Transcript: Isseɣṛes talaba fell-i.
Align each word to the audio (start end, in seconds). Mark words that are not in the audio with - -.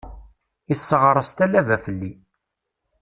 Isseɣṛes 0.73 1.29
talaba 1.37 1.77
fell-i. 1.85 2.11